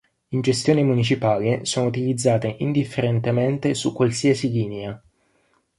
In 0.29 0.41
gestione 0.41 0.81
municipale 0.81 1.63
sono 1.65 1.85
utilizzate 1.85 2.55
indifferentemente 2.57 3.75
su 3.75 3.93
qualsiasi 3.93 4.49
linea. 4.49 4.99